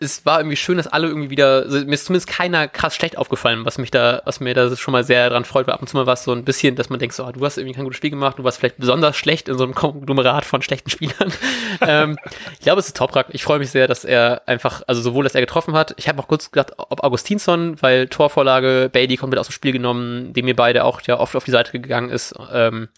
[0.00, 3.18] es war irgendwie schön, dass alle irgendwie wieder, also mir ist zumindest keiner krass schlecht
[3.18, 5.88] aufgefallen, was mich da, was mir da schon mal sehr dran freut, weil ab und
[5.88, 7.74] zu mal war es so ein bisschen, dass man denkt, so, ah, du hast irgendwie
[7.74, 10.88] kein gutes Spiel gemacht, du warst vielleicht besonders schlecht in so einem Konglomerat von schlechten
[10.88, 11.32] Spielern.
[11.80, 12.16] ähm,
[12.52, 13.26] ich glaube, es ist Toprak.
[13.30, 16.22] Ich freue mich sehr, dass er einfach, also sowohl, dass er getroffen hat, ich habe
[16.22, 20.54] auch kurz gedacht, ob Augustinsson, weil Torvorlage, Bailey komplett aus dem Spiel genommen, dem mir
[20.54, 22.34] beide auch ja oft auf die Seite gegangen ist.
[22.52, 22.88] Ähm,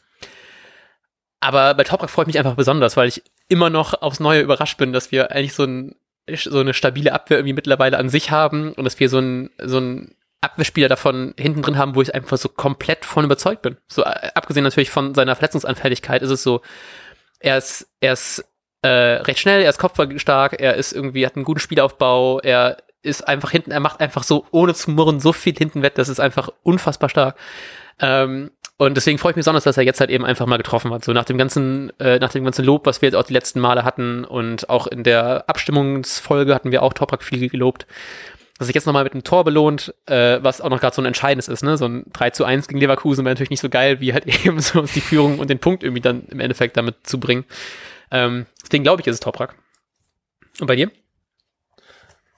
[1.40, 4.92] aber bei Toprak freut mich einfach besonders, weil ich immer noch aufs Neue überrascht bin,
[4.92, 5.94] dass wir eigentlich so ein
[6.28, 9.78] so eine stabile Abwehr irgendwie mittlerweile an sich haben und dass wir so ein, so
[9.78, 13.76] ein Abwehrspieler davon hinten drin haben, wo ich einfach so komplett von überzeugt bin.
[13.88, 16.62] So äh, abgesehen natürlich von seiner Verletzungsanfälligkeit ist es so,
[17.40, 18.44] er ist, er ist
[18.82, 23.26] äh, recht schnell, er ist kopfstark, er ist irgendwie, hat einen guten Spielaufbau, er ist
[23.26, 26.20] einfach hinten, er macht einfach so ohne zu murren so viel hinten wett, das ist
[26.20, 27.36] einfach unfassbar stark.
[27.98, 28.50] Ähm,
[28.80, 31.04] und deswegen freue ich mich besonders, dass er jetzt halt eben einfach mal getroffen hat.
[31.04, 33.60] So nach dem ganzen, äh, nach dem ganzen Lob, was wir jetzt auch die letzten
[33.60, 37.86] Male hatten und auch in der Abstimmungsfolge hatten wir auch Toprak viel gelobt.
[38.56, 41.04] Dass sich jetzt nochmal mit einem Tor belohnt, äh, was auch noch gerade so ein
[41.04, 41.76] entscheidendes ist, ne?
[41.76, 44.60] So ein 3 zu 1 gegen Leverkusen wäre natürlich nicht so geil, wie halt eben
[44.60, 47.44] so die Führung und den Punkt irgendwie dann im Endeffekt damit zu bringen.
[48.10, 49.56] Ähm, deswegen glaube ich, ist es Toprak.
[50.58, 50.90] Und bei dir?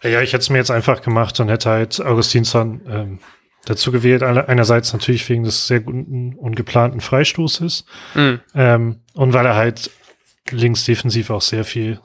[0.02, 3.18] Ja, ich hätte es mir jetzt einfach gemacht und hätte halt Augustinsson ähm,
[3.64, 4.22] dazu gewählt.
[4.22, 8.40] Einerseits natürlich wegen des sehr guten und geplanten Freistoßes mhm.
[8.54, 9.90] ähm, und weil er halt
[10.50, 12.00] links defensiv auch sehr viel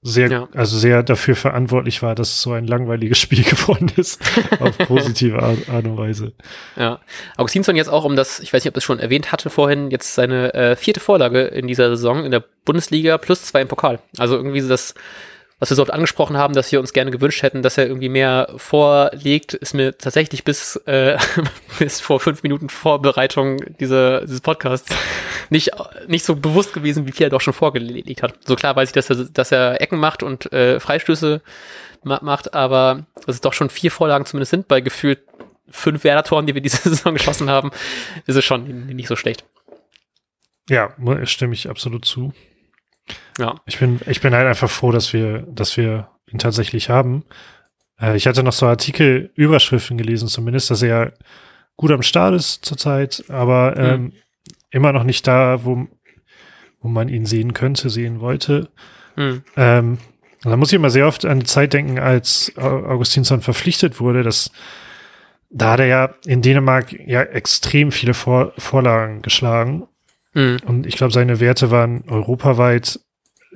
[0.00, 0.48] sehr, ja.
[0.54, 4.20] also sehr dafür verantwortlich war, dass es so ein langweiliges Spiel geworden ist,
[4.60, 6.32] auf positive Art, Art, und Weise.
[6.76, 7.00] Ja,
[7.36, 10.14] Augustinsson jetzt auch, um das, ich weiß nicht, ob das schon erwähnt hatte vorhin, jetzt
[10.14, 13.98] seine äh, vierte Vorlage in dieser Saison in der Bundesliga plus zwei im Pokal.
[14.18, 14.94] Also irgendwie so das
[15.58, 18.08] was wir so oft angesprochen haben, dass wir uns gerne gewünscht hätten, dass er irgendwie
[18.08, 21.18] mehr vorlegt, ist mir tatsächlich bis, äh,
[21.78, 24.94] bis vor fünf Minuten Vorbereitung dieser, dieses Podcasts
[25.50, 25.70] nicht,
[26.06, 28.34] nicht so bewusst gewesen, wie viel er doch schon vorgelegt hat.
[28.46, 31.42] So klar weiß ich, dass er, dass er Ecken macht und äh, Freistöße
[32.04, 35.20] ma macht, aber dass es doch schon vier Vorlagen zumindest sind, bei gefühlt
[35.70, 37.70] fünf Werder-Toren, die wir diese Saison geschossen haben,
[38.26, 39.44] ist es schon nicht so schlecht.
[40.68, 40.94] Ja,
[41.24, 42.32] stimme ich absolut zu.
[43.38, 43.56] Ja.
[43.66, 47.24] Ich bin, ich bin halt einfach froh, dass wir, dass wir ihn tatsächlich haben.
[48.00, 51.12] Äh, ich hatte noch so Artikel, Überschriften gelesen zumindest, dass er
[51.76, 53.84] gut am Start ist zurzeit, aber mhm.
[53.84, 54.12] ähm,
[54.70, 55.86] immer noch nicht da, wo,
[56.80, 58.68] wo man ihn sehen könnte, sehen wollte.
[59.16, 59.42] Mhm.
[59.56, 59.98] Ähm,
[60.42, 64.52] da muss ich immer sehr oft an die Zeit denken, als Augustinsson verpflichtet wurde, dass
[65.50, 69.87] da hat er ja in Dänemark ja extrem viele Vor Vorlagen geschlagen.
[70.38, 70.58] Mhm.
[70.66, 73.00] Und ich glaube, seine Werte waren europaweit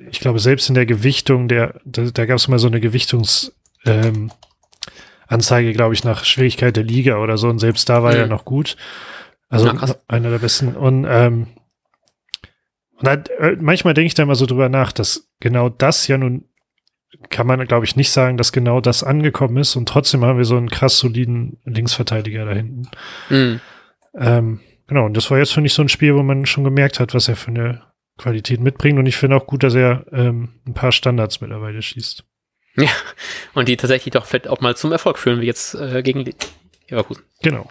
[0.09, 3.53] ich glaube, selbst in der Gewichtung, der, da, da gab es mal so eine Gewichtungs,
[3.85, 4.31] ähm,
[5.27, 7.47] Anzeige, glaube ich, nach Schwierigkeit der Liga oder so.
[7.47, 8.19] Und selbst da war mhm.
[8.19, 8.75] er noch gut.
[9.49, 10.75] Also ja, einer der besten.
[10.75, 11.47] Und, ähm,
[12.97, 13.29] und halt,
[13.61, 16.45] manchmal denke ich da mal so drüber nach, dass genau das ja nun
[17.29, 19.75] kann man, glaube ich, nicht sagen, dass genau das angekommen ist.
[19.75, 22.89] Und trotzdem haben wir so einen krass soliden Linksverteidiger da hinten.
[23.29, 23.61] Mhm.
[24.15, 26.99] Ähm, genau, und das war jetzt, finde ich, so ein Spiel, wo man schon gemerkt
[26.99, 27.81] hat, was er für eine
[28.17, 28.99] Qualität mitbringt.
[28.99, 32.23] Und ich finde auch gut, dass er ähm, ein paar Standards mittlerweile schießt.
[32.75, 32.89] Ja,
[33.53, 36.25] und die tatsächlich doch vielleicht auch mal zum Erfolg führen, wie jetzt äh, gegen
[36.89, 37.23] Leverkusen.
[37.41, 37.69] Genau.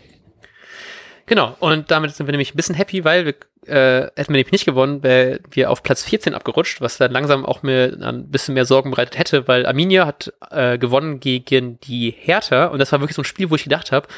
[1.26, 3.34] Genau, und damit sind wir nämlich ein bisschen happy, weil wir
[3.66, 7.46] äh, hätten wir nämlich nicht gewonnen, wäre wir auf Platz 14 abgerutscht, was dann langsam
[7.46, 12.10] auch mir ein bisschen mehr Sorgen bereitet hätte, weil Arminia hat äh, gewonnen gegen die
[12.10, 14.08] Hertha und das war wirklich so ein Spiel, wo ich gedacht habe,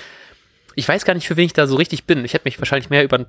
[0.74, 2.24] ich weiß gar nicht, für wen ich da so richtig bin.
[2.24, 3.26] Ich hätte mich wahrscheinlich mehr über ein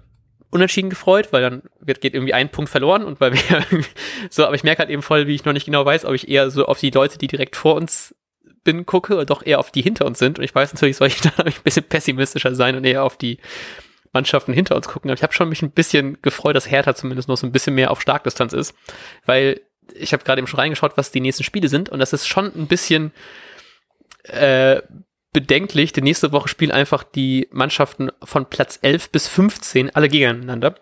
[0.49, 3.65] unentschieden gefreut, weil dann wird, geht irgendwie ein Punkt verloren und weil wir
[4.29, 6.29] so, aber ich merke halt eben voll, wie ich noch nicht genau weiß, ob ich
[6.29, 8.15] eher so auf die Leute, die direkt vor uns
[8.63, 10.39] bin, gucke oder doch eher auf die hinter uns sind.
[10.39, 13.39] Und ich weiß natürlich, soll ich da ein bisschen pessimistischer sein und eher auf die
[14.13, 15.09] Mannschaften hinter uns gucken.
[15.09, 17.75] Aber ich habe schon mich ein bisschen gefreut, dass Hertha zumindest noch so ein bisschen
[17.75, 18.73] mehr auf Starkdistanz ist,
[19.25, 19.61] weil
[19.93, 22.51] ich habe gerade eben schon reingeschaut, was die nächsten Spiele sind und das ist schon
[22.55, 23.11] ein bisschen
[24.23, 24.81] äh,
[25.35, 30.75] bedenklich, denn nächste Woche spielen einfach die Mannschaften von Platz 11 bis 15 alle gegeneinander.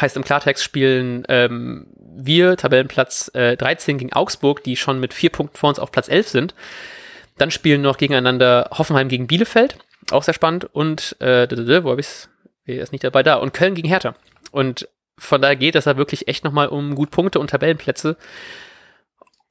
[0.00, 5.30] Heißt im Klartext spielen ähm, wir Tabellenplatz äh, 13 gegen Augsburg, die schon mit vier
[5.30, 6.54] Punkten vor uns auf Platz 11 sind.
[7.38, 9.76] Dann spielen noch gegeneinander Hoffenheim gegen Bielefeld,
[10.12, 10.64] auch sehr spannend.
[10.72, 11.48] Und äh,
[11.82, 12.28] wo habe ich's?
[12.64, 13.34] Wer ist nicht dabei da?
[13.34, 14.14] Und Köln gegen Hertha.
[14.52, 18.16] Und von daher geht es da wirklich echt nochmal um gut Punkte und Tabellenplätze.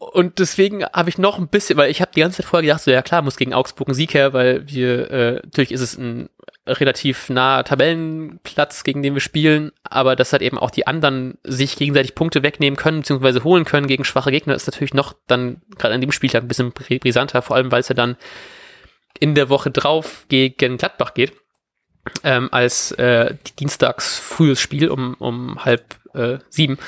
[0.02, 2.82] Und deswegen habe ich noch ein bisschen, weil ich habe die ganze Zeit vorher gedacht,
[2.82, 5.96] so ja klar, muss gegen Augsburg ein Sieg her, weil wir, äh, natürlich ist es
[5.96, 6.28] ein
[6.66, 11.76] relativ naher Tabellenplatz, gegen den wir spielen, aber dass halt eben auch die anderen sich
[11.76, 15.94] gegenseitig Punkte wegnehmen können, beziehungsweise holen können gegen schwache Gegner, ist natürlich noch dann gerade
[15.94, 18.18] an dem Spieltag ein bisschen brisanter, vor allem weil es ja dann
[19.20, 21.34] in der Woche drauf gegen Gladbach geht,
[22.24, 26.80] ähm, als äh, dienstags frühes Spiel um, um halb äh, sieben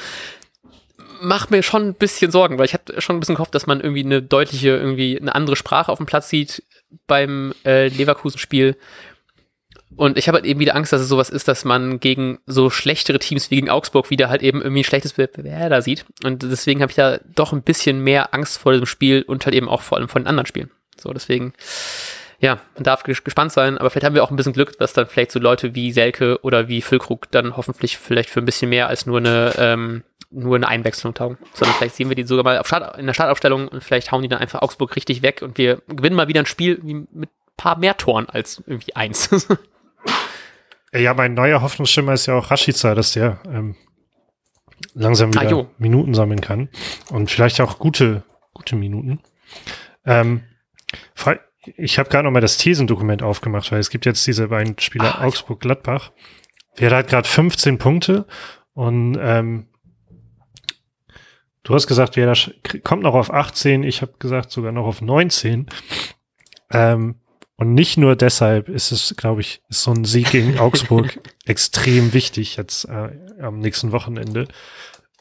[1.23, 3.79] macht mir schon ein bisschen Sorgen, weil ich hatte schon ein bisschen gehofft, dass man
[3.79, 6.63] irgendwie eine deutliche, irgendwie eine andere Sprache auf dem Platz sieht
[7.07, 8.75] beim äh, Leverkusen-Spiel.
[9.95, 12.69] Und ich habe halt eben wieder Angst, dass es sowas ist, dass man gegen so
[12.69, 16.05] schlechtere Teams wie gegen Augsburg wieder halt eben irgendwie ein schlechtes Werder sieht.
[16.23, 19.55] Und deswegen habe ich da doch ein bisschen mehr Angst vor diesem Spiel und halt
[19.55, 20.71] eben auch vor allem vor den anderen Spielen.
[20.99, 21.53] So, deswegen,
[22.39, 25.07] ja, man darf gespannt sein, aber vielleicht haben wir auch ein bisschen Glück, dass dann
[25.07, 28.87] vielleicht so Leute wie Selke oder wie Füllkrug dann hoffentlich vielleicht für ein bisschen mehr
[28.87, 32.57] als nur eine ähm, nur eine Einwechslung taugen, sondern vielleicht sehen wir die sogar mal
[32.57, 35.57] auf Start, in der Startaufstellung und vielleicht hauen die dann einfach Augsburg richtig weg und
[35.57, 39.47] wir gewinnen mal wieder ein Spiel mit ein paar mehr Toren als irgendwie eins.
[40.93, 43.75] ja, mein neuer Hoffnungsschimmer ist ja auch Rashica, dass der ähm,
[44.93, 46.69] langsam ah, wieder ah, Minuten sammeln kann
[47.09, 49.19] und vielleicht auch gute, gute Minuten.
[50.05, 50.43] Ähm,
[51.77, 55.19] ich habe gerade noch mal das Thesendokument aufgemacht, weil es gibt jetzt diese beiden Spieler
[55.19, 56.11] ah, Augsburg-Gladbach.
[56.79, 58.25] Der hat gerade 15 Punkte
[58.73, 59.67] und ähm,
[61.63, 62.37] Du hast gesagt, Werder
[62.83, 65.67] kommt noch auf 18, ich habe gesagt sogar noch auf 19.
[66.71, 67.15] Ähm,
[67.55, 72.13] und nicht nur deshalb ist es, glaube ich, ist so ein Sieg gegen Augsburg extrem
[72.13, 73.09] wichtig jetzt äh,
[73.41, 74.47] am nächsten Wochenende.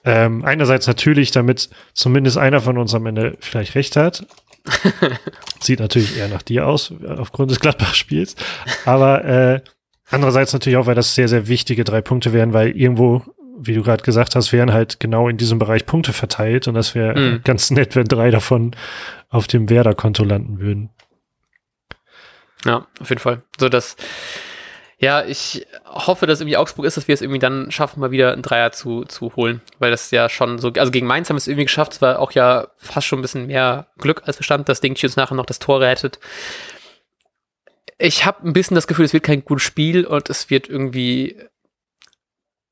[0.05, 4.27] Ähm, einerseits natürlich, damit zumindest einer von uns am Ende vielleicht recht hat.
[5.61, 8.35] Sieht natürlich eher nach dir aus, aufgrund des Gladbach-Spiels.
[8.85, 9.61] Aber äh,
[10.11, 13.23] andererseits natürlich auch, weil das sehr, sehr wichtige drei Punkte wären, weil irgendwo
[13.67, 16.95] wie du gerade gesagt hast, wären halt genau in diesem Bereich Punkte verteilt und das
[16.95, 17.41] wäre mhm.
[17.45, 18.75] ganz nett, wenn drei davon
[19.29, 20.91] auf dem Werder-Konto landen würden.
[22.65, 23.43] Ja, auf jeden Fall.
[23.59, 23.97] So dass,
[24.99, 28.33] ja, ich hoffe, dass irgendwie Augsburg ist, dass wir es irgendwie dann schaffen, mal wieder
[28.33, 31.39] einen Dreier zu, zu holen, weil das ja schon so, also gegen Mainz haben wir
[31.39, 34.69] es irgendwie geschafft, es war auch ja fast schon ein bisschen mehr Glück als Verstand,
[34.69, 36.21] dass Ding uns nachher noch das Tor rettet.
[37.99, 41.37] Ich habe ein bisschen das Gefühl, es wird kein gutes Spiel und es wird irgendwie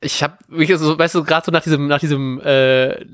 [0.01, 3.05] ich habe mich so, weißt du, gerade so nach diesem, nach diesem äh,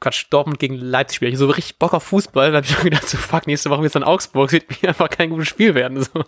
[0.00, 2.84] Quatsch, Dortmund gegen Leipzig Spiel, ich so richtig Bock auf Fußball, da habe ich schon
[2.84, 5.74] gedacht, so fuck, nächste Woche ist dann Augsburg, es wird mir einfach kein gutes Spiel
[5.74, 6.02] werden.
[6.02, 6.24] So.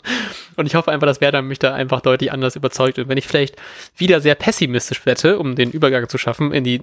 [0.57, 2.99] Und ich hoffe einfach, dass Werder mich da einfach deutlich anders überzeugt.
[2.99, 3.57] Und wenn ich vielleicht
[3.97, 6.83] wieder sehr pessimistisch wette, um den Übergang zu schaffen in die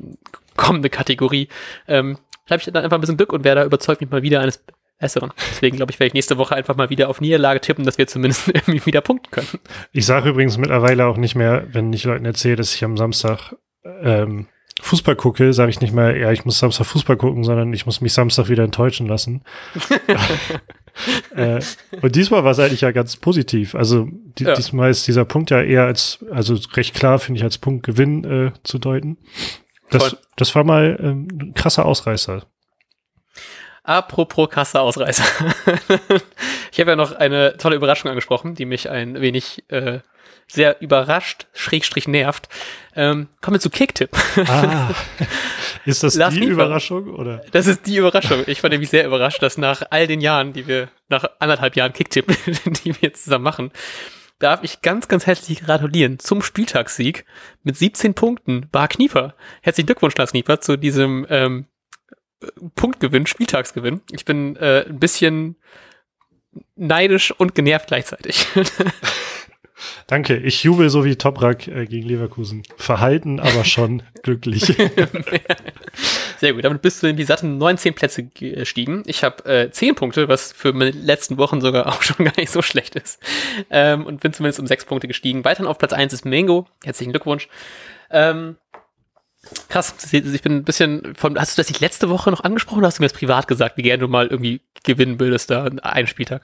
[0.56, 1.48] kommende Kategorie,
[1.88, 2.18] ähm,
[2.50, 4.64] habe ich dann einfach ein bisschen Glück und Werder überzeugt mich mal wieder eines
[5.00, 5.32] Besseren.
[5.52, 8.08] Deswegen glaube ich, werde ich nächste Woche einfach mal wieder auf Niederlage tippen, dass wir
[8.08, 9.48] zumindest irgendwie wieder punkten können.
[9.92, 13.56] Ich sage übrigens mittlerweile auch nicht mehr, wenn ich Leuten erzähle, dass ich am Samstag
[14.04, 14.48] ähm,
[14.82, 18.02] Fußball gucke, sage ich nicht mehr, ja, ich muss Samstag Fußball gucken, sondern ich muss
[18.02, 19.44] mich Samstag wieder enttäuschen lassen.
[21.36, 21.62] äh,
[22.02, 23.76] und diesmal war es eigentlich ja ganz positiv.
[23.76, 24.08] Also
[24.38, 24.56] die, ja.
[24.56, 28.52] diesmal ist dieser Punkt ja eher als, also recht klar, finde ich, als Punktgewinn äh,
[28.64, 29.18] zu deuten.
[29.90, 32.44] Das, das war mal ähm, ein krasser Ausreißer.
[33.90, 35.24] Apropos krasse Ausreißer.
[36.72, 40.02] ich habe ja noch eine tolle Überraschung angesprochen, die mich ein wenig äh,
[40.46, 42.50] sehr überrascht, schrägstrich nervt.
[42.96, 44.12] Ähm, kommen wir zu Kicktipp.
[44.48, 44.92] Ah,
[45.86, 46.44] ist das Lars die.
[46.44, 47.16] Überraschung?
[47.16, 47.42] Oder?
[47.52, 48.44] Das ist die Überraschung.
[48.46, 51.92] Ich war nämlich sehr überrascht, dass nach all den Jahren, die wir, nach anderthalb Jahren
[51.92, 52.28] Kicktipp,
[52.84, 53.72] die wir jetzt zusammen machen,
[54.38, 57.26] darf ich ganz, ganz herzlich gratulieren zum Spieltagssieg
[57.64, 58.68] mit 17 Punkten.
[58.72, 59.34] Bar Knieper.
[59.64, 61.66] Herzlichen Glückwunsch, Lars Knieper, zu diesem ähm,
[62.76, 64.02] Punktgewinn, Spieltagsgewinn.
[64.12, 65.56] Ich bin äh, ein bisschen
[66.76, 68.48] neidisch und genervt gleichzeitig.
[70.08, 70.38] Danke.
[70.38, 72.64] Ich jubel so wie Toprak äh, gegen Leverkusen.
[72.78, 74.76] Verhalten, aber schon glücklich.
[76.38, 76.66] Sehr gut.
[76.66, 79.04] Damit bist du in die satten 19 Plätze gestiegen.
[79.06, 82.52] Ich habe äh, 10 Punkte, was für meine letzten Wochen sogar auch schon gar nicht
[82.52, 83.20] so schlecht ist.
[83.70, 85.46] Ähm, und bin zumindest um 6 Punkte gestiegen.
[85.46, 86.68] Weiterhin auf Platz 1 ist Mango.
[86.84, 87.48] Herzlichen Glückwunsch.
[88.12, 88.58] Ähm,
[89.70, 92.88] Krass, ich bin ein bisschen von, hast du das nicht letzte Woche noch angesprochen oder
[92.88, 96.08] hast du mir das privat gesagt, wie gerne du mal irgendwie gewinnen würdest da einen
[96.08, 96.44] Spieltag?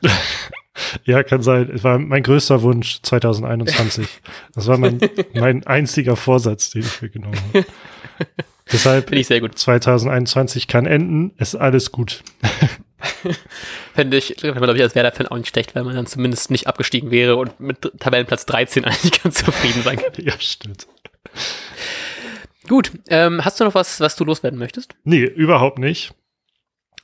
[1.03, 1.69] ja, kann sein.
[1.73, 4.07] Es war mein größter Wunsch 2021.
[4.53, 4.99] Das war mein,
[5.33, 7.65] mein einziger Vorsatz, den ich mir genommen habe.
[8.71, 9.59] Deshalb, Finde ich sehr gut.
[9.59, 12.23] 2021 kann enden, ist alles gut.
[13.93, 17.11] Fände ich, glaube ich, als Werder-Fan auch nicht schlecht, weil man dann zumindest nicht abgestiegen
[17.11, 20.11] wäre und mit Tabellenplatz 13 eigentlich ganz zufrieden sein kann.
[20.17, 20.87] Ja, stimmt.
[22.67, 24.95] Gut, ähm, hast du noch was, was du loswerden möchtest?
[25.03, 26.13] Nee, überhaupt nicht.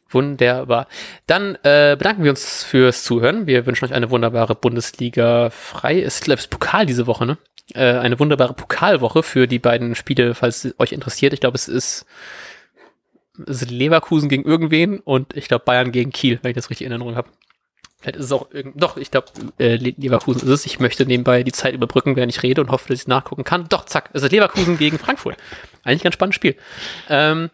[0.10, 0.88] Wunderbar.
[1.26, 3.47] Dann äh, bedanken wir uns fürs Zuhören.
[3.47, 6.00] Wir wünschen euch eine wunderbare Bundesliga frei.
[6.00, 7.38] Ist, glaube ich, Pokal diese Woche, ne?
[7.74, 11.32] Äh, eine wunderbare Pokalwoche für die beiden Spiele, falls es euch interessiert.
[11.34, 12.06] Ich glaube, es ist,
[13.47, 16.86] es ist Leverkusen gegen irgendwen und ich glaube Bayern gegen Kiel, wenn ich das richtig
[16.86, 17.30] in Erinnerung habe.
[18.02, 19.28] Vielleicht ist es auch irgend, doch, ich glaube,
[19.60, 20.66] äh, Leverkusen ist es.
[20.66, 23.70] Ich möchte nebenbei die Zeit überbrücken, während ich rede und hoffe, dass ich nachgucken kann.
[23.70, 25.38] Doch, zack, es ist Leverkusen gegen Frankfurt.
[25.84, 26.56] Eigentlich ganz spannendes Spiel.
[27.10, 27.52] Ähm,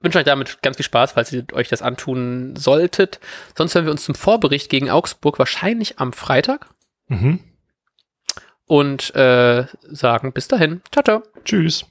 [0.00, 3.20] wünsche euch damit ganz viel Spaß, falls ihr euch das antun solltet.
[3.56, 6.66] Sonst hören wir uns zum Vorbericht gegen Augsburg wahrscheinlich am Freitag.
[7.06, 7.40] Mhm.
[8.66, 10.82] Und äh, sagen bis dahin.
[10.90, 11.22] Ciao, ciao.
[11.44, 11.86] Tschüss.